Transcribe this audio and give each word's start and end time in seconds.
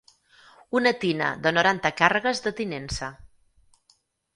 Una 0.79 0.93
tina 1.03 1.29
de 1.45 1.53
noranta 1.59 1.95
càrregues 2.03 2.45
de 2.49 2.57
tinença. 2.65 3.15